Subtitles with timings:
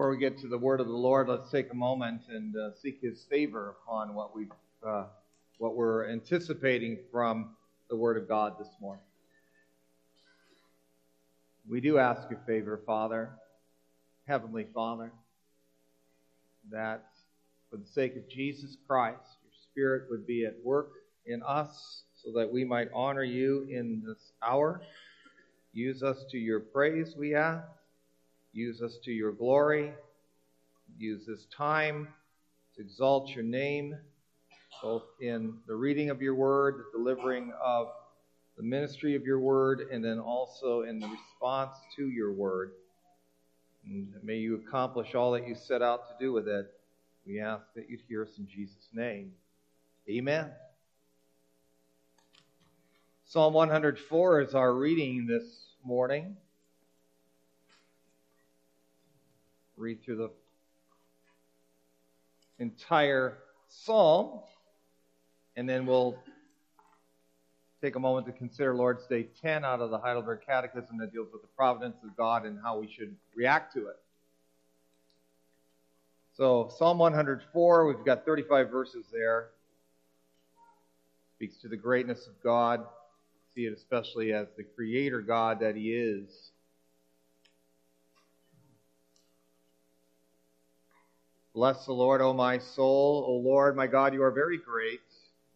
[0.00, 2.70] Before we get to the word of the Lord, let's take a moment and uh,
[2.80, 4.46] seek His favor upon what we
[4.82, 5.04] uh,
[5.58, 7.50] what we're anticipating from
[7.90, 9.04] the Word of God this morning.
[11.68, 13.28] We do ask your favor, Father,
[14.26, 15.12] Heavenly Father,
[16.70, 17.04] that
[17.70, 20.92] for the sake of Jesus Christ, your Spirit would be at work
[21.26, 24.80] in us so that we might honor you in this hour.
[25.74, 27.68] Use us to your praise, we ask.
[28.52, 29.92] Use us to your glory.
[30.98, 32.08] Use this time
[32.74, 33.96] to exalt your name,
[34.82, 37.88] both in the reading of your word, the delivering of
[38.56, 42.72] the ministry of your word, and then also in the response to your word.
[43.86, 46.66] And may you accomplish all that you set out to do with it.
[47.24, 49.32] We ask that you'd hear us in Jesus' name.
[50.08, 50.50] Amen.
[53.24, 55.44] Psalm 104 is our reading this
[55.84, 56.36] morning.
[59.80, 60.30] Read through the
[62.58, 64.40] entire psalm,
[65.56, 66.16] and then we'll
[67.80, 71.28] take a moment to consider Lord's Day 10 out of the Heidelberg Catechism that deals
[71.32, 73.96] with the providence of God and how we should react to it.
[76.36, 79.48] So, Psalm 104, we've got 35 verses there.
[81.36, 82.84] Speaks to the greatness of God.
[83.54, 86.52] See it especially as the creator God that He is.
[91.52, 93.24] Bless the Lord, O my soul.
[93.26, 95.00] O Lord, my God, you are very great.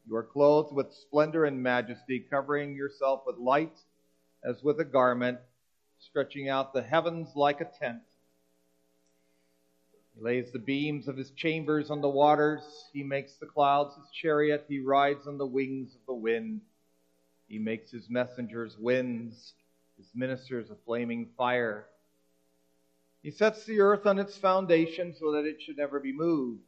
[0.09, 3.77] You are clothed with splendor and majesty, covering yourself with light
[4.43, 5.39] as with a garment,
[6.01, 8.03] stretching out the heavens like a tent.
[10.17, 12.63] He lays the beams of his chambers on the waters.
[12.93, 14.65] He makes the clouds his chariot.
[14.69, 16.61] He rides on the wings of the wind.
[17.47, 19.53] He makes his messengers winds,
[19.97, 21.87] his ministers a flaming fire.
[23.25, 26.61] He sets the earth on its foundation so that it should never be moved.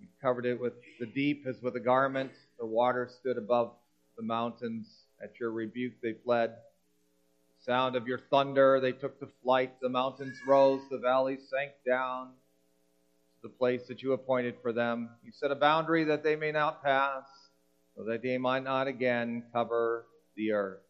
[0.00, 2.32] He covered it with the deep as with a garment.
[2.58, 3.74] The water stood above
[4.16, 4.88] the mountains.
[5.22, 6.52] At your rebuke they fled.
[6.52, 9.78] The sound of your thunder they took to flight.
[9.82, 15.10] The mountains rose, the valleys sank down to the place that you appointed for them.
[15.22, 17.24] You set a boundary that they may not pass,
[17.94, 20.87] so that they might not again cover the earth.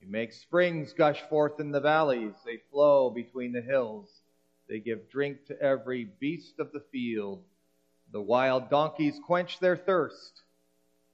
[0.00, 4.08] You make springs gush forth in the valleys, they flow between the hills.
[4.66, 7.44] They give drink to every beast of the field.
[8.12, 10.42] The wild donkeys quench their thirst.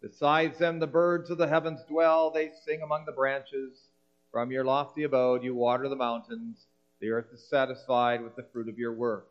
[0.01, 2.31] Besides them, the birds of the heavens dwell.
[2.31, 3.89] They sing among the branches.
[4.31, 6.67] From your lofty abode, you water the mountains.
[7.01, 9.29] The earth is satisfied with the fruit of your work.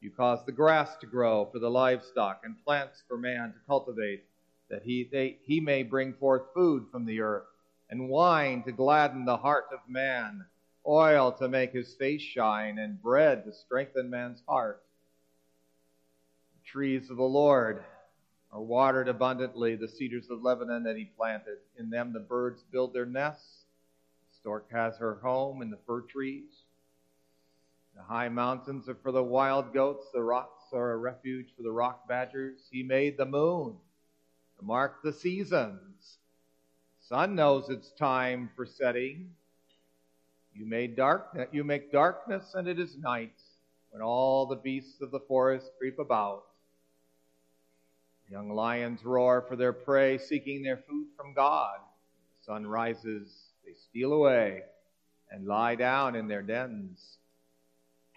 [0.00, 4.24] You cause the grass to grow for the livestock and plants for man to cultivate,
[4.68, 7.46] that he, they, he may bring forth food from the earth
[7.94, 10.44] and wine to gladden the heart of man,
[10.84, 14.82] oil to make his face shine, and bread to strengthen man's heart.
[16.56, 17.84] The trees of the Lord
[18.50, 21.58] are watered abundantly, the cedars of Lebanon that he planted.
[21.78, 23.62] In them the birds build their nests.
[24.28, 26.50] The stork has her home in the fir trees.
[27.94, 31.70] The high mountains are for the wild goats, the rocks are a refuge for the
[31.70, 32.58] rock badgers.
[32.72, 33.76] He made the moon
[34.58, 36.18] to mark the seasons
[37.08, 39.30] sun knows it's time for setting.
[40.54, 43.40] You made dark you make darkness and it is night
[43.90, 46.44] when all the beasts of the forest creep about.
[48.30, 51.76] Young lions roar for their prey, seeking their food from God.
[52.38, 54.62] The sun rises, they steal away
[55.30, 57.18] and lie down in their dens.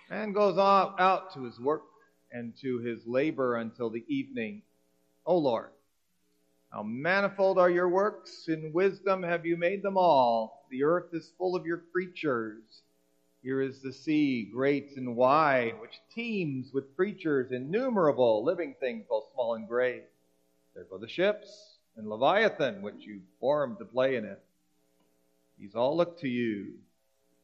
[0.10, 1.84] Man goes out, out to his work
[2.32, 4.62] and to his labor until the evening.
[5.26, 5.72] O Lord,
[6.78, 8.50] how manifold are your works!
[8.50, 10.68] In wisdom have you made them all.
[10.70, 12.84] The earth is full of your creatures.
[13.42, 19.24] Here is the sea, great and wide, which teems with creatures innumerable, living things both
[19.34, 20.04] small and great.
[20.76, 24.40] There go the ships and Leviathan, which you formed to play in it.
[25.58, 26.76] These all look to you.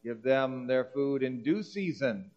[0.04, 2.30] Give them their food in due season.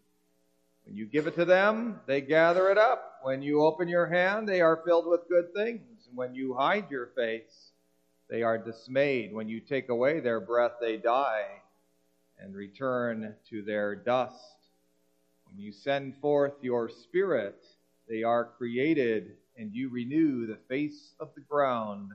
[0.83, 3.19] When you give it to them, they gather it up.
[3.21, 5.96] When you open your hand, they are filled with good things.
[6.07, 7.71] And when you hide your face,
[8.29, 9.33] they are dismayed.
[9.33, 11.45] When you take away their breath, they die
[12.39, 14.35] and return to their dust.
[15.45, 17.63] When you send forth your spirit,
[18.07, 22.11] they are created, and you renew the face of the ground.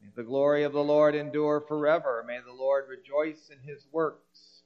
[0.00, 2.24] May the glory of the Lord endure forever.
[2.26, 4.62] May the Lord rejoice in his works.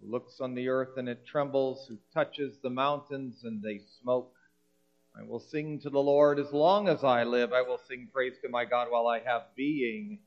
[0.00, 4.35] Who looks on the earth and it trembles, who touches the mountains and they smoke.
[5.18, 7.54] I will sing to the Lord as long as I live.
[7.54, 10.18] I will sing praise to my God while I have being.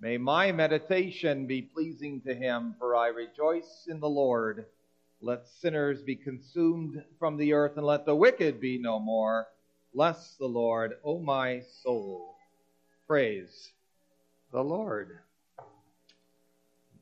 [0.00, 4.66] May my meditation be pleasing to him, for I rejoice in the Lord.
[5.20, 9.46] Let sinners be consumed from the earth, and let the wicked be no more.
[9.94, 12.34] Bless the Lord, O my soul.
[13.06, 13.70] Praise
[14.50, 15.20] the Lord.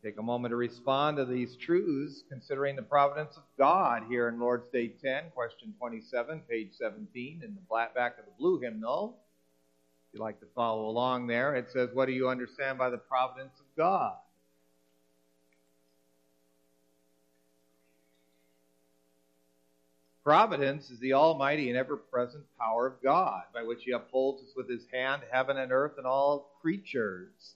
[0.03, 4.41] Take a moment to respond to these truths, considering the providence of God here in
[4.41, 9.17] Lord's Day 10, question 27, page 17, in the flat back of the blue hymnal.
[10.09, 12.99] If you'd like to follow along there, it says, What do you understand by the
[12.99, 14.17] providence of God?
[20.25, 24.51] Providence is the almighty and ever present power of God, by which he upholds us
[24.57, 27.55] with his hand heaven and earth and all creatures.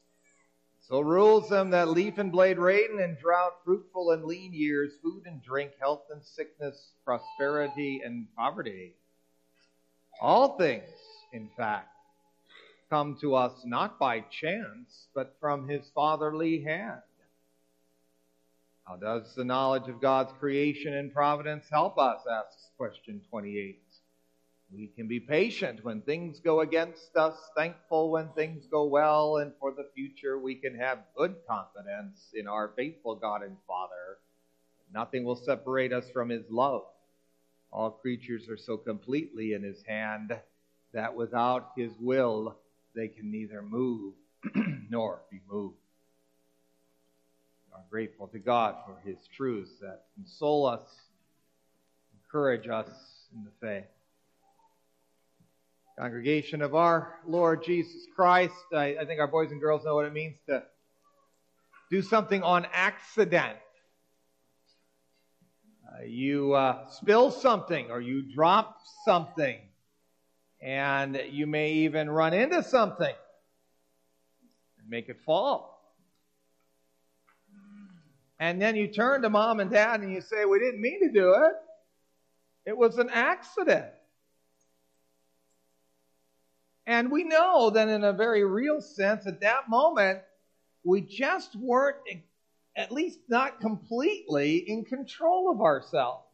[0.89, 5.25] So rules them that leaf and blade rain and drought, fruitful and lean years, food
[5.27, 8.95] and drink, health and sickness, prosperity and poverty.
[10.21, 10.89] All things,
[11.33, 11.89] in fact,
[12.89, 17.03] come to us not by chance, but from his fatherly hand.
[18.85, 22.21] How does the knowledge of God's creation and providence help us?
[22.31, 23.83] asks question 28.
[24.73, 29.53] We can be patient when things go against us, thankful when things go well, and
[29.61, 34.19] for the future we can have good confidence in our faithful God and Father.
[34.93, 36.83] Nothing will separate us from His love.
[37.73, 40.37] All creatures are so completely in His hand
[40.93, 42.57] that without His will
[42.95, 44.15] they can neither move
[44.91, 45.77] nor be moved
[47.69, 50.89] We are grateful to God for His truths that console us,
[52.15, 52.91] encourage us
[53.35, 53.96] in the faith.
[55.99, 60.05] Congregation of our Lord Jesus Christ, I, I think our boys and girls know what
[60.05, 60.63] it means to
[61.91, 63.57] do something on accident.
[65.89, 68.77] Uh, you uh, spill something or you drop
[69.07, 69.57] something,
[70.61, 73.15] and you may even run into something
[74.79, 75.95] and make it fall.
[78.39, 81.11] And then you turn to mom and dad and you say, We didn't mean to
[81.11, 81.53] do it.
[82.67, 83.87] It was an accident.
[86.87, 90.21] And we know that in a very real sense, at that moment,
[90.85, 91.97] we just weren't,
[92.77, 96.25] at least not completely, in control of ourselves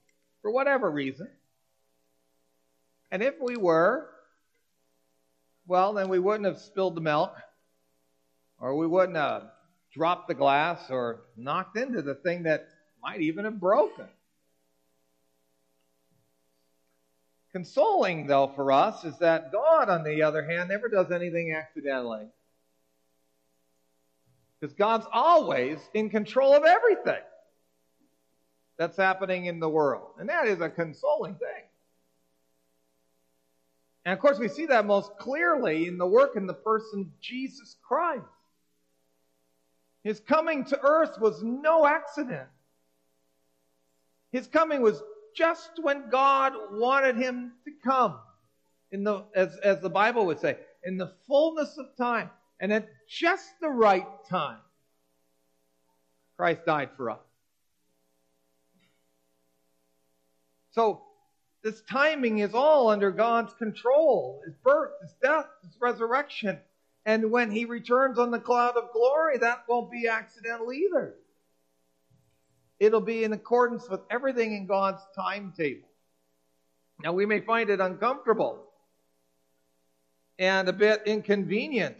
[0.42, 1.28] for whatever reason.
[3.10, 4.08] And if we were,
[5.66, 7.34] well, then we wouldn't have spilled the milk,
[8.60, 9.44] or we wouldn't have
[9.94, 12.68] dropped the glass or knocked into the thing that
[13.02, 14.06] might even have broken.
[17.52, 22.26] Consoling, though, for us is that God, on the other hand, never does anything accidentally.
[24.58, 27.22] Because God's always in control of everything
[28.78, 30.12] that's happening in the world.
[30.18, 31.64] And that is a consoling thing.
[34.04, 37.76] And of course, we see that most clearly in the work in the person Jesus
[37.86, 38.24] Christ.
[40.02, 42.48] His coming to earth was no accident.
[44.32, 45.02] His coming was
[45.34, 48.18] just when God wanted him to come.
[48.90, 52.28] In the, as, as the Bible would say, in the fullness of time
[52.60, 54.58] and at just the right time.
[56.36, 57.20] Christ died for us.
[60.72, 61.02] So,
[61.62, 64.42] this timing is all under God's control.
[64.44, 66.58] His birth, his death, his resurrection.
[67.04, 71.14] And when he returns on the cloud of glory, that won't be accidental either.
[72.82, 75.86] It'll be in accordance with everything in God's timetable.
[77.00, 78.64] Now, we may find it uncomfortable
[80.36, 81.98] and a bit inconvenient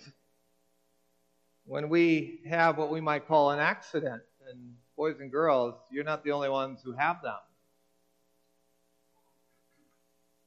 [1.67, 4.23] when we have what we might call an accident.
[4.51, 7.39] And boys and girls, you're not the only ones who have them.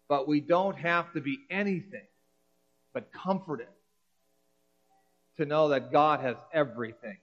[0.09, 2.07] But we don't have to be anything
[2.91, 3.69] but comforted
[5.37, 7.19] to know that God has everything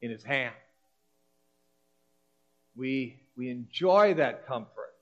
[0.00, 0.54] in his hand.
[2.76, 4.94] We, we enjoy that comfort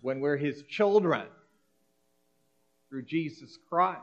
[0.00, 1.26] when we're his children
[2.88, 4.00] through Jesus Christ.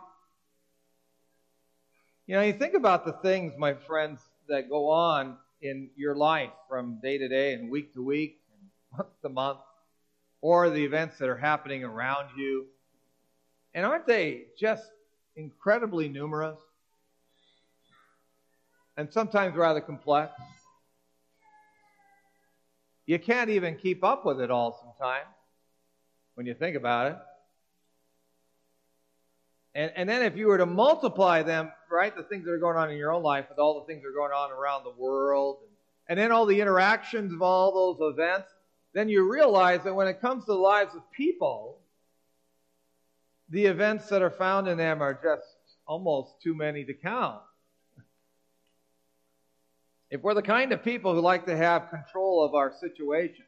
[2.28, 6.52] You know, you think about the things, my friends, that go on in your life
[6.70, 9.60] from day to day and week to week and month to month,
[10.42, 12.66] or the events that are happening around you.
[13.74, 14.90] And aren't they just
[15.36, 16.60] incredibly numerous?
[18.98, 20.32] and sometimes rather complex.
[23.06, 25.28] You can't even keep up with it all sometimes
[26.36, 27.18] when you think about it.
[29.76, 32.78] And, and then if you were to multiply them, right, the things that are going
[32.78, 34.92] on in your own life with all the things that are going on around the
[34.92, 35.72] world, and,
[36.10, 38.50] and then all the interactions of all those events,
[38.94, 41.80] then you realize that when it comes to the lives of people,
[43.50, 45.48] the events that are found in them are just
[45.88, 47.42] almost too many to count.
[50.14, 53.46] If we're the kind of people who like to have control of our situation,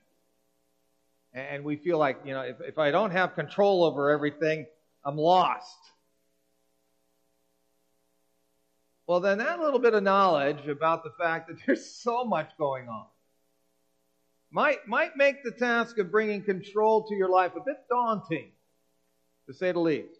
[1.31, 4.65] And we feel like, you know, if, if I don't have control over everything,
[5.03, 5.77] I'm lost.
[9.05, 12.89] Well, then that little bit of knowledge about the fact that there's so much going
[12.89, 13.05] on
[14.49, 18.49] might, might make the task of bringing control to your life a bit daunting,
[19.45, 20.14] to say the least.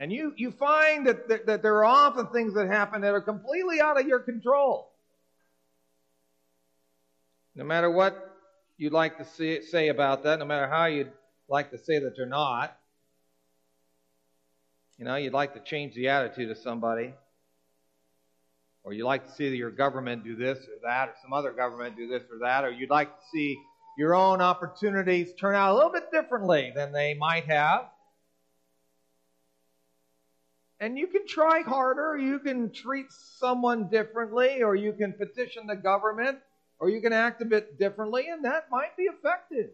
[0.00, 3.20] And you, you find that, that, that there are often things that happen that are
[3.20, 4.90] completely out of your control.
[7.54, 8.34] No matter what
[8.78, 11.12] you'd like to see, say about that, no matter how you'd
[11.50, 12.74] like to say that they're not,
[14.96, 17.12] you know, you'd like to change the attitude of somebody,
[18.84, 21.96] or you'd like to see your government do this or that, or some other government
[21.96, 23.58] do this or that, or you'd like to see
[23.98, 27.89] your own opportunities turn out a little bit differently than they might have.
[30.80, 35.76] And you can try harder, you can treat someone differently, or you can petition the
[35.76, 36.38] government,
[36.78, 39.70] or you can act a bit differently, and that might be effective.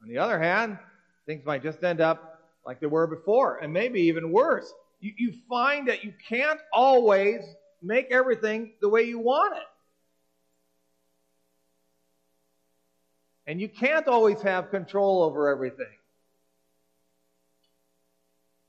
[0.00, 0.78] On the other hand,
[1.26, 4.72] things might just end up like they were before, and maybe even worse.
[5.00, 7.40] You, you find that you can't always
[7.82, 9.62] make everything the way you want it.
[13.46, 15.86] And you can't always have control over everything.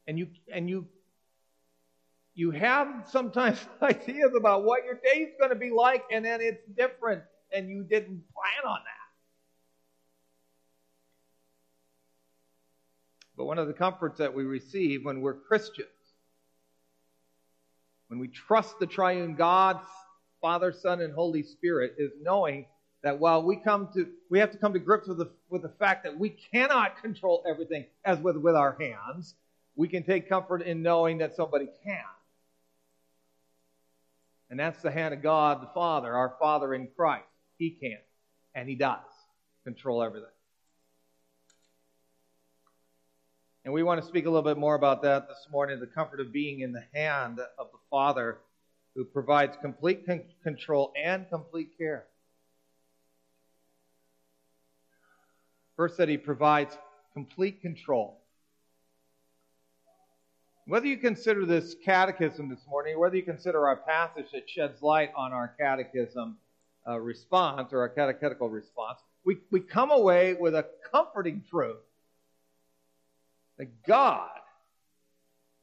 [0.08, 0.88] And you and you
[2.36, 6.64] you have sometimes ideas about what your day's going to be like, and then it's
[6.78, 9.06] different, and you didn't plan on that.
[13.38, 15.90] But one of the comforts that we receive when we're Christians,
[18.08, 19.80] when we trust the triune God,
[20.42, 22.66] Father, Son, and Holy Spirit, is knowing
[23.04, 25.70] that while we come to, we have to come to grips with the, with the
[25.80, 29.36] fact that we cannot control everything as with, with our hands,
[29.75, 32.00] we can take comfort in knowing that somebody can.
[34.50, 37.25] And that's the hand of God the Father, our Father in Christ.
[37.58, 37.98] He can,
[38.53, 39.00] and He does
[39.63, 40.29] control everything.
[43.65, 46.20] And we want to speak a little bit more about that this morning the comfort
[46.20, 48.38] of being in the hand of the Father
[48.96, 52.05] who provides complete con- control and complete care.
[55.75, 56.77] First, that He provides
[57.13, 58.22] complete control.
[60.68, 65.12] Whether you consider this catechism this morning, whether you consider our passage that sheds light
[65.16, 66.38] on our catechism
[66.88, 71.78] uh, response or our catechetical response, we, we come away with a comforting truth
[73.60, 74.30] that God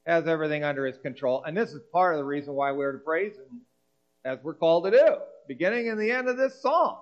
[0.06, 1.42] has everything under his control.
[1.42, 3.62] And this is part of the reason why we're to praise him
[4.24, 5.16] as we're called to do,
[5.48, 6.98] beginning and the end of this song.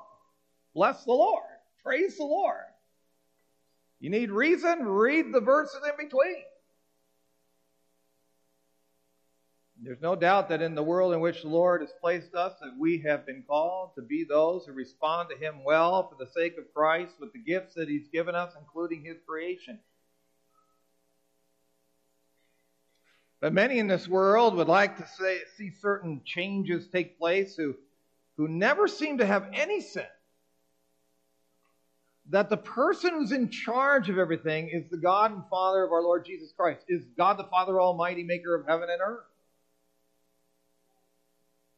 [0.74, 1.44] Bless the Lord.
[1.84, 2.64] Praise the Lord.
[4.00, 4.86] You need reason?
[4.86, 6.44] Read the verses in between.
[9.82, 12.76] There's no doubt that in the world in which the Lord has placed us, that
[12.78, 16.58] we have been called to be those who respond to Him well for the sake
[16.58, 19.78] of Christ with the gifts that He's given us, including His creation.
[23.40, 27.74] But many in this world would like to say, see certain changes take place who,
[28.36, 30.06] who never seem to have any sense
[32.28, 36.02] that the person who's in charge of everything is the God and Father of our
[36.02, 39.24] Lord Jesus Christ, is God the Father Almighty, maker of heaven and earth.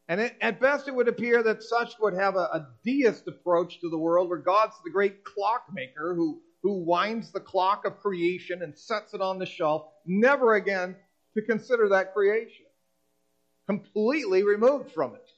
[0.08, 3.80] And it, at best, it would appear that such would have a, a deist approach
[3.80, 8.62] to the world, where God's the great clockmaker who, who winds the clock of creation
[8.62, 10.96] and sets it on the shelf, never again
[11.34, 12.66] to consider that creation,
[13.66, 15.30] completely removed from it.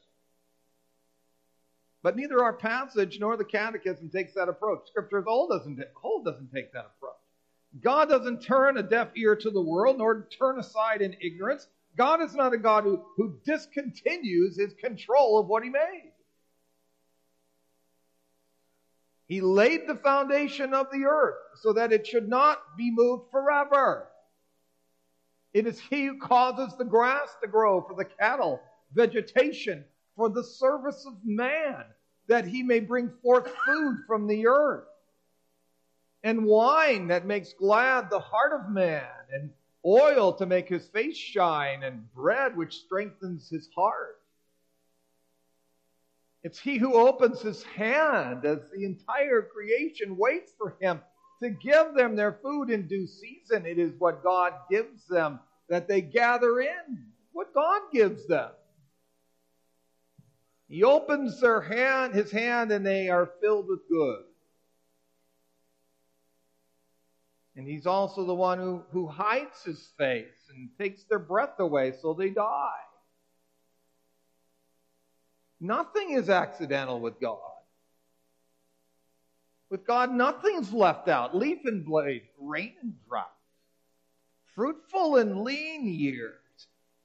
[2.02, 4.86] But neither our passage nor the catechism takes that approach.
[4.88, 7.14] Scripture as whole doesn't, whole doesn't take that approach.
[7.82, 11.66] God doesn't turn a deaf ear to the world nor turn aside in ignorance.
[11.96, 16.12] God is not a God who, who discontinues his control of what he made.
[19.26, 24.08] He laid the foundation of the earth so that it should not be moved forever.
[25.54, 28.60] It is He who causes the grass to grow for the cattle,
[28.92, 29.84] vegetation
[30.16, 31.84] for the service of man,
[32.26, 34.88] that he may bring forth food from the earth,
[36.22, 39.50] and wine that makes glad the heart of man, and
[39.84, 44.20] oil to make his face shine, and bread which strengthens his heart.
[46.42, 51.00] It's he who opens his hand as the entire creation waits for him
[51.42, 53.66] to give them their food in due season.
[53.66, 58.50] It is what God gives them that they gather in, what God gives them.
[60.68, 64.24] He opens their hand, his hand, and they are filled with good.
[67.56, 71.92] And he's also the one who, who hides his face and takes their breath away
[72.00, 72.70] so they die.
[75.60, 77.38] Nothing is accidental with God.
[79.70, 81.36] With God, nothing's left out.
[81.36, 83.32] Leaf and blade, rain and drought,
[84.54, 86.34] fruitful and lean years,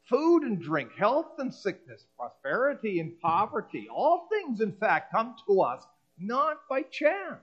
[0.04, 3.88] food and drink, health and sickness, prosperity and poverty.
[3.90, 5.84] All things, in fact, come to us
[6.20, 7.40] not by chance.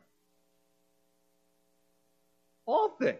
[2.66, 3.18] All things.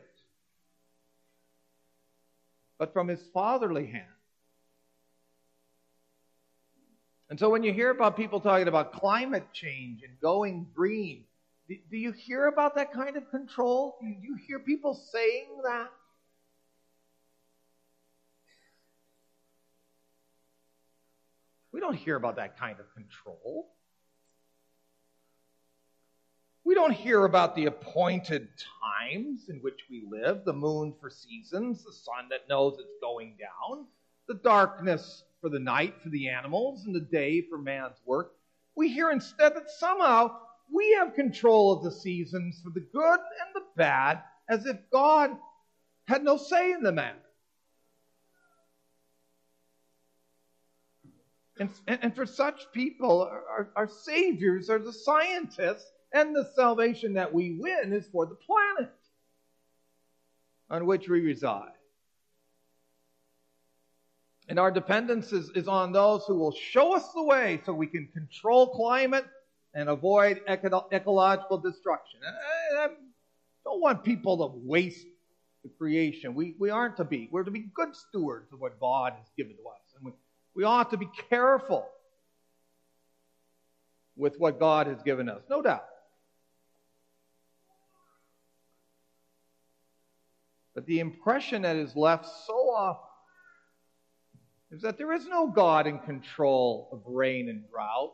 [2.78, 4.04] But from his fatherly hand.
[7.30, 11.24] And so when you hear about people talking about climate change and going green,
[11.68, 13.96] do, you hear about that kind of control?
[14.00, 15.88] Do you hear people saying that?
[21.72, 23.75] We don't hear about that kind of control.
[26.66, 28.48] We don't hear about the appointed
[28.82, 33.36] times in which we live, the moon for seasons, the sun that knows it's going
[33.38, 33.86] down,
[34.26, 38.32] the darkness for the night for the animals and the day for man's work.
[38.74, 43.54] We hear instead that somehow we have control of the seasons for the good and
[43.54, 45.36] the bad, as if God
[46.08, 47.16] had no say in the matter.
[51.60, 57.32] And, and, for such people, our, our saviors are the scientists, and the salvation that
[57.32, 58.92] we win is for the planet
[60.70, 61.70] on which we reside.
[64.48, 67.86] And our dependence is, is on those who will show us the way so we
[67.86, 69.26] can control climate
[69.74, 72.20] and avoid eco- ecological destruction.
[72.24, 72.88] I, I
[73.64, 75.06] don't want people to waste
[75.64, 76.34] the creation.
[76.34, 77.28] We, we aren't to be.
[77.30, 79.82] We're to be good stewards of what God has given to us.
[79.96, 80.12] And we,
[80.54, 81.86] we ought to be careful
[84.16, 85.84] with what God has given us, no doubt.
[90.76, 93.08] But the impression that is left so often
[94.70, 98.12] is that there is no God in control of rain and drought.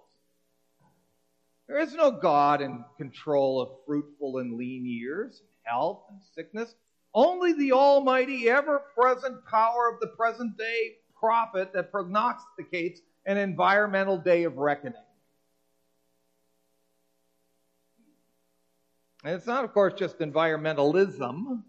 [1.67, 6.77] There is no God in control of fruitful and lean years, and health and sickness.
[7.13, 14.19] Only the almighty, ever present power of the present day prophet that prognosticates an environmental
[14.19, 14.95] day of reckoning.
[19.25, 21.65] And it's not, of course, just environmentalism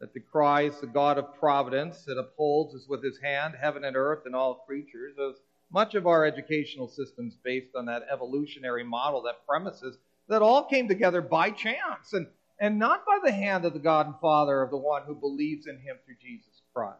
[0.00, 4.22] that decries the God of providence, that upholds as with his hand heaven and earth
[4.26, 9.22] and all creatures, as much of our educational system is based on that evolutionary model
[9.22, 12.26] that premises that all came together by chance and,
[12.60, 15.66] and not by the hand of the God and Father of the one who believes
[15.66, 16.98] in him through Jesus Christ.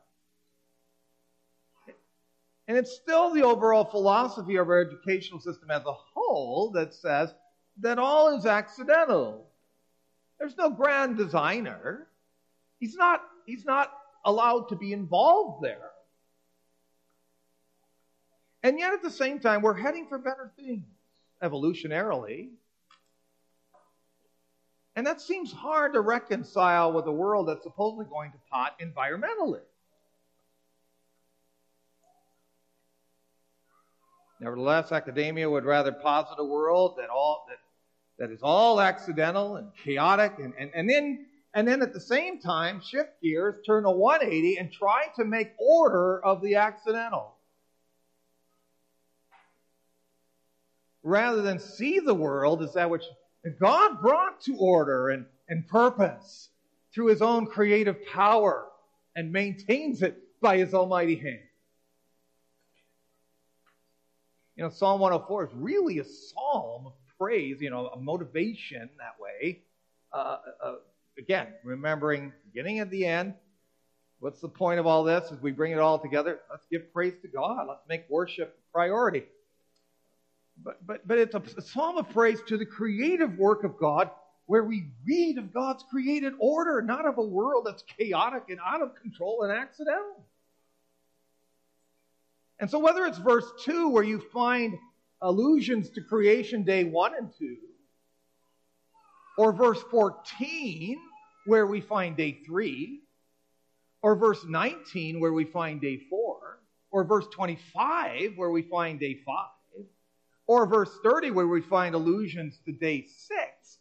[2.66, 7.32] And it's still the overall philosophy of our educational system as a whole that says
[7.80, 9.46] that all is accidental.
[10.38, 12.07] There's no grand designer.
[12.78, 13.92] He's not, he's not
[14.24, 15.90] allowed to be involved there.
[18.62, 20.84] And yet at the same time, we're heading for better things
[21.42, 22.50] evolutionarily.
[24.96, 29.60] And that seems hard to reconcile with a world that's supposedly going to pot environmentally.
[34.40, 37.58] Nevertheless, academia would rather posit a world that all that,
[38.18, 41.26] that is all accidental and chaotic and, and, and then
[41.58, 45.50] and then at the same time shift gears, turn a 180, and try to make
[45.58, 47.34] order of the accidental.
[51.02, 53.02] Rather than see the world as that which
[53.58, 56.50] God brought to order and, and purpose
[56.94, 58.68] through his own creative power
[59.16, 61.40] and maintains it by his almighty hand.
[64.54, 69.18] You know, Psalm 104 is really a psalm of praise, you know, a motivation that
[69.20, 69.62] way.
[70.12, 70.74] Uh, uh,
[71.18, 73.34] again, remembering beginning at the end.
[74.20, 75.30] What's the point of all this?
[75.30, 77.66] As we bring it all together, let's give praise to God.
[77.68, 79.24] Let's make worship a priority.
[80.64, 84.10] But, but, but it's a, a psalm of praise to the creative work of God
[84.46, 88.82] where we read of God's created order, not of a world that's chaotic and out
[88.82, 90.24] of control and accidental.
[92.58, 94.76] And so, whether it's verse 2 where you find
[95.20, 97.56] allusions to creation day 1 and 2,
[99.36, 100.98] or verse 14
[101.48, 103.00] where we find day 3,
[104.02, 109.18] or verse 19 where we find day 4, or verse 25 where we find day
[109.24, 109.46] 5,
[110.46, 113.78] or verse 30 where we find allusions to day 6,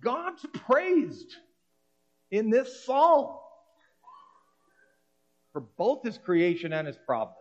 [0.00, 1.34] God's praised
[2.30, 3.36] in this psalm
[5.52, 7.40] for both his creation and his providence.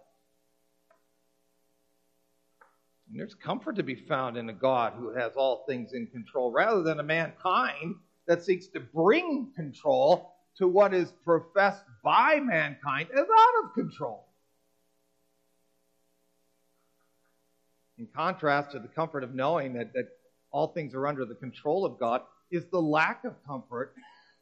[3.07, 6.51] And there's comfort to be found in a God who has all things in control
[6.51, 7.95] rather than a mankind
[8.27, 14.25] that seeks to bring control to what is professed by mankind as out of control.
[17.97, 20.09] In contrast to the comfort of knowing that, that
[20.51, 23.93] all things are under the control of God, is the lack of comfort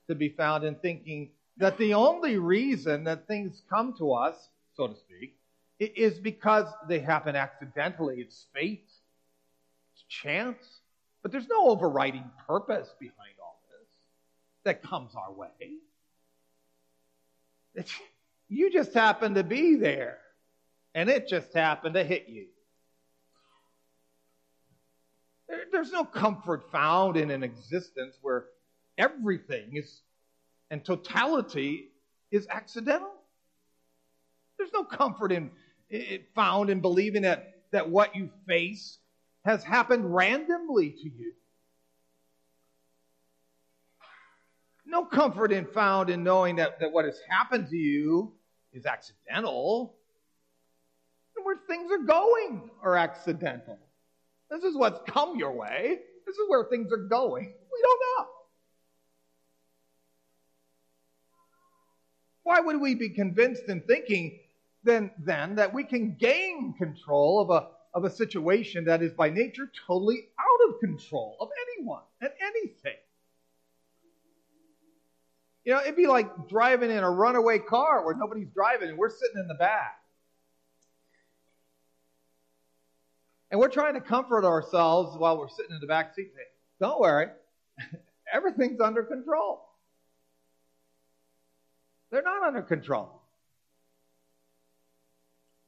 [0.08, 4.88] to be found in thinking that the only reason that things come to us, so
[4.88, 5.36] to speak,
[5.80, 8.18] is because they happen accidentally.
[8.20, 8.90] It's fate,
[9.94, 10.80] it's chance.
[11.22, 13.36] But there's no overriding purpose behind
[14.64, 15.78] that comes our way.
[18.50, 20.20] You just happen to be there,
[20.94, 22.48] and it just happened to hit you.
[25.50, 28.46] There, there's no comfort found in an existence where
[28.98, 30.02] everything is
[30.70, 31.90] and totality
[32.32, 33.12] is accidental.
[34.58, 35.52] There's no comfort in
[36.34, 38.98] found in believing that, that what you face
[39.46, 41.34] has happened randomly to you.
[44.86, 48.34] No comfort in found in knowing that, that what has happened to you
[48.74, 49.96] is accidental.
[51.36, 53.80] And where things are going are accidental.
[54.50, 56.00] This is what's come your way.
[56.26, 57.46] This is where things are going.
[57.46, 58.28] We don't know.
[62.44, 64.40] Why would we be convinced in thinking
[64.84, 67.68] then, then that we can gain control of a,
[67.98, 72.98] of a situation that is by nature totally out of control of anyone and anything?
[75.64, 79.10] You know, it'd be like driving in a runaway car where nobody's driving and we're
[79.10, 80.00] sitting in the back.
[83.50, 86.32] And we're trying to comfort ourselves while we're sitting in the back seat.
[86.36, 86.48] Saying,
[86.82, 87.28] Don't worry,
[88.34, 89.62] everything's under control.
[92.12, 93.22] They're not under control.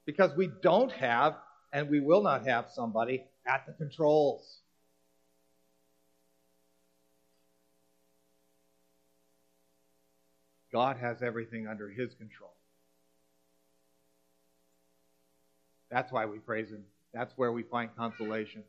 [0.06, 1.36] Because we don't have
[1.74, 4.60] and we will not have somebody at the controls.
[10.76, 12.52] God has everything under His control.
[15.90, 16.84] That's why we praise Him.
[17.14, 18.62] That's where we find consolation.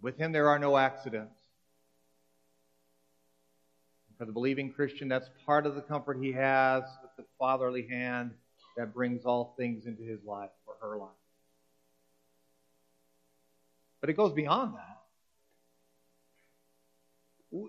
[0.00, 1.38] With Him, there are no accidents.
[4.16, 8.30] For the believing Christian, that's part of the comfort he has with the fatherly hand
[8.78, 11.10] that brings all things into his life or her life.
[14.00, 14.93] But it goes beyond that.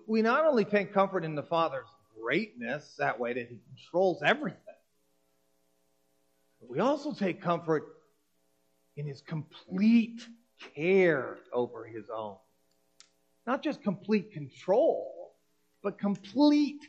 [0.06, 1.86] We not only take comfort in the Father's
[2.20, 4.58] greatness, that way that he controls everything,
[6.60, 7.84] but we also take comfort
[8.96, 10.22] in his complete
[10.74, 12.36] care over his own.
[13.46, 15.36] Not just complete control,
[15.82, 16.82] but complete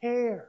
[0.00, 0.46] care.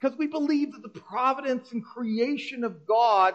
[0.00, 3.34] Because we believe that the providence and creation of God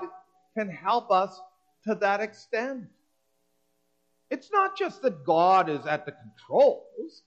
[0.58, 1.40] can help us
[1.86, 2.90] to that extent.
[4.30, 7.24] It's not just that God is at the controls,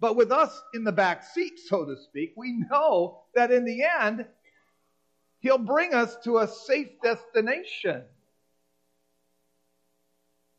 [0.00, 3.84] but with us in the back seat, so to speak, we know that in the
[3.84, 4.26] end,
[5.38, 8.02] He'll bring us to a safe destination.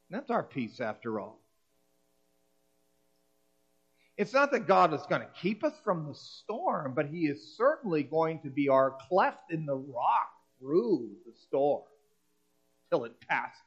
[0.10, 1.40] That's our peace after all.
[4.16, 7.56] It's not that God is going to keep us from the storm, but He is
[7.58, 11.84] certainly going to be our cleft in the rock through the storm
[12.92, 13.60] till it passes.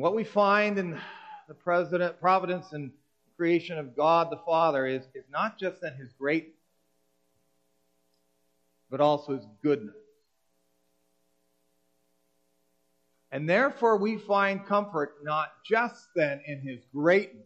[0.00, 0.98] And what we find in
[1.46, 2.90] the president, providence and
[3.36, 6.56] creation of God the Father is, is not just that His greatness,
[8.90, 9.94] but also His goodness.
[13.30, 17.44] And therefore, we find comfort not just then in his greatness,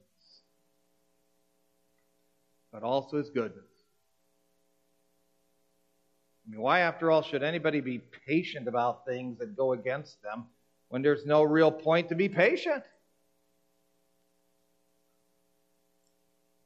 [2.71, 3.65] but also his goodness.
[6.47, 10.45] I mean, why, after all, should anybody be patient about things that go against them
[10.95, 12.85] when there's no real point to be patient?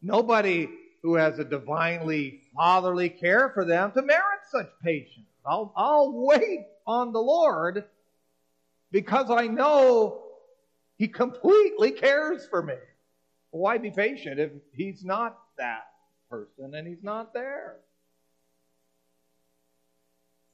[0.03, 0.69] Nobody
[1.03, 5.25] who has a divinely fatherly care for them to merit such patience.
[5.47, 7.85] I'll, I'll wait on the Lord
[8.93, 10.25] because I know
[10.99, 12.77] He completely cares for me.
[13.51, 15.87] Why be patient if He's not that
[16.29, 17.77] person and He's not there?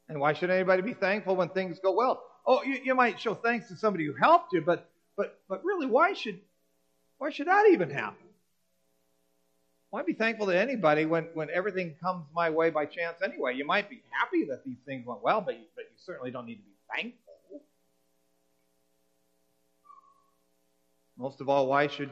[0.09, 2.23] And why should anybody be thankful when things go well?
[2.47, 5.87] Oh, you, you might show thanks to somebody who helped you, but but but really,
[5.87, 6.41] why should
[7.19, 8.27] why should that even happen?
[9.95, 13.55] Why be thankful to anybody when, when everything comes my way by chance anyway?
[13.55, 16.47] You might be happy that these things went well, but you, but you certainly don't
[16.47, 17.63] need to be thankful.
[21.17, 22.11] Most of all, why should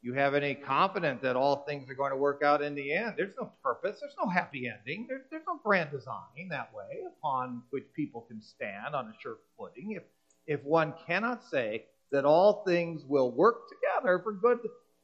[0.00, 3.14] you have any confidence that all things are going to work out in the end?
[3.16, 3.98] There's no purpose.
[4.00, 5.06] There's no happy ending.
[5.08, 9.38] There's, there's no grand design that way upon which people can stand on a sure
[9.58, 9.92] footing.
[9.92, 10.04] If,
[10.46, 14.60] if one cannot say that all things will work together for good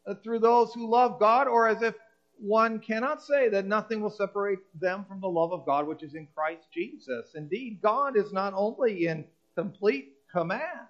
[0.06, 1.94] uh, through those who love God, or as if
[2.38, 6.14] one cannot say that nothing will separate them from the love of God which is
[6.14, 7.32] in Christ Jesus.
[7.34, 9.24] Indeed, God is not only in
[9.56, 10.88] complete command,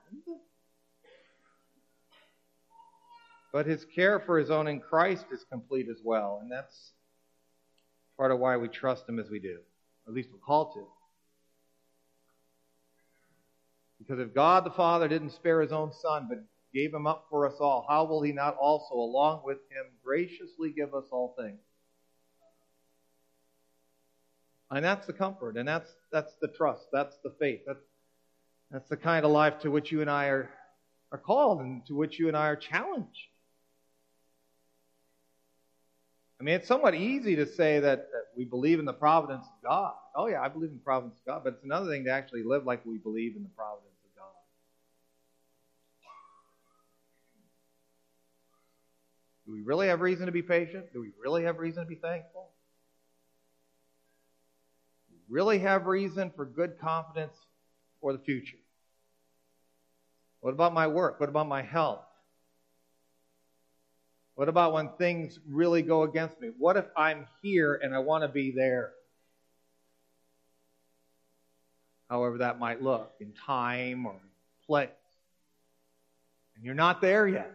[3.55, 6.41] but his care for his own in Christ is complete as well.
[6.43, 6.91] And that's
[8.17, 9.59] part of why we trust him as we do.
[10.09, 10.85] At least we're called to.
[14.01, 16.43] Because if God the Father didn't spare his own Son, but
[16.75, 20.73] gave him up for us all, how will he not also, along with him, graciously
[20.73, 21.61] give us all things?
[24.73, 27.85] And that's the comfort, and that's that's the trust, that's the faith, that's
[28.73, 30.51] that's the kind of life to which you and I are
[31.13, 33.29] are called, and to which you and I are challenged.
[36.45, 39.67] I mean, it's somewhat easy to say that, that we believe in the providence of
[39.67, 39.95] God.
[40.15, 42.43] Oh yeah, I believe in the providence of God, but it's another thing to actually
[42.43, 44.29] live like we believe in the providence of God.
[49.47, 50.93] Do we really have reason to be patient?
[50.93, 52.51] Do we really have reason to be thankful?
[55.09, 57.33] Do we really have reason for good confidence
[58.03, 58.59] for the future?
[60.41, 61.21] What about my work?
[61.21, 62.05] What about my health?
[64.35, 66.51] What about when things really go against me?
[66.59, 68.93] What if I'm here and I want to be there?
[72.11, 74.17] However, that might look in time or
[74.67, 74.89] place.
[76.57, 77.53] And you're not there yet.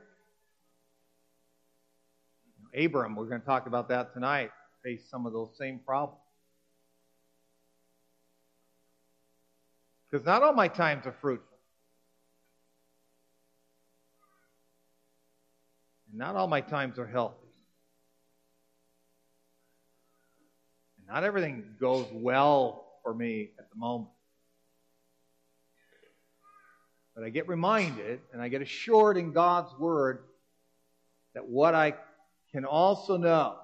[2.77, 4.51] Abram, we're going to talk about that tonight,
[4.83, 6.21] faced some of those same problems.
[10.09, 11.57] Because not all my times are fruitful.
[16.09, 17.47] And not all my times are healthy.
[20.97, 24.10] And not everything goes well for me at the moment.
[27.15, 30.25] But I get reminded and I get assured in God's Word
[31.36, 31.95] that what I
[32.51, 33.55] can also know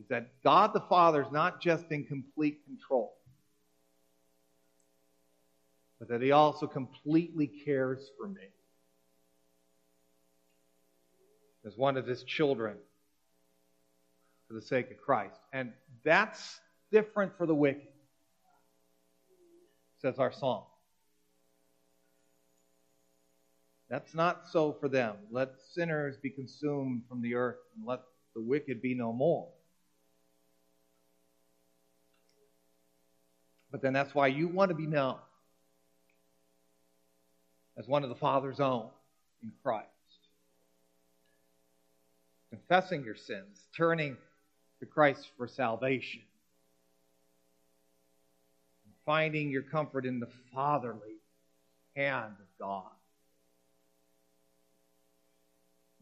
[0.00, 3.12] is that God the Father is not just in complete control,
[5.98, 8.48] but that He also completely cares for me
[11.64, 12.76] as one of His children
[14.48, 15.38] for the sake of Christ.
[15.52, 15.72] And
[16.04, 17.88] that's different for the wicked,
[20.00, 20.64] says our song.
[23.88, 25.16] That's not so for them.
[25.30, 28.00] Let sinners be consumed from the earth, and let
[28.34, 29.48] the wicked be no more.
[33.70, 35.16] But then that's why you want to be known
[37.76, 38.88] as one of the Father's own
[39.42, 39.88] in Christ.
[42.52, 44.16] Confessing your sins, turning
[44.80, 46.20] to Christ for salvation,
[49.06, 51.16] finding your comfort in the fatherly
[51.96, 52.90] hand of God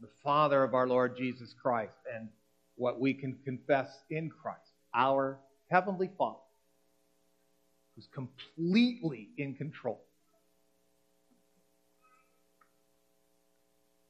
[0.01, 2.29] the Father of our Lord Jesus Christ and
[2.77, 5.39] what we can confess in Christ, our
[5.71, 6.39] Heavenly Father,
[7.95, 10.01] who's completely in control.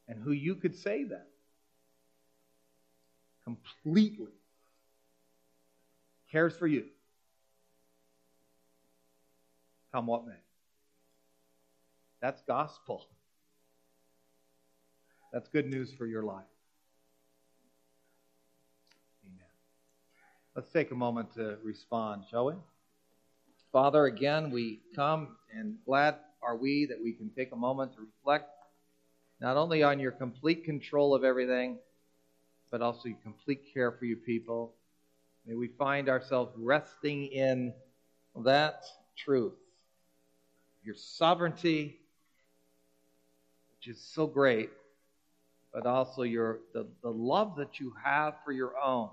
[0.09, 1.29] And who you could say that
[3.57, 4.33] completely
[6.31, 6.85] cares for you.
[9.93, 10.33] Come what may.
[12.21, 13.07] That's gospel.
[15.33, 16.45] That's good news for your life.
[19.25, 19.39] Amen.
[20.55, 22.55] Let's take a moment to respond, shall we?
[23.73, 28.01] Father, again, we come and glad are we that we can take a moment to
[28.01, 28.51] reflect
[29.41, 31.79] not only on your complete control of everything,
[32.71, 34.75] but also your complete care for your people.
[35.47, 37.73] May we find ourselves resting in
[38.45, 38.85] that
[39.17, 39.59] truth,
[40.85, 41.99] your sovereignty,
[43.75, 44.71] which is so great,
[45.73, 49.11] but also your the, the love that you have for your own.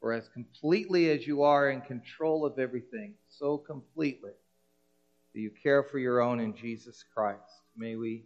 [0.00, 4.32] For as completely as you are in control of everything, so completely
[5.34, 7.62] do you care for your own in Jesus Christ.
[7.76, 8.24] May we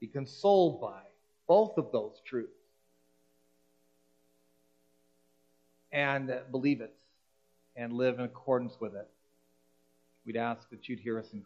[0.00, 1.02] be consoled by
[1.48, 2.55] both of those truths
[5.96, 6.94] and believe it
[7.74, 9.08] and live in accordance with it.
[10.26, 11.42] We'd ask that you'd hear us in.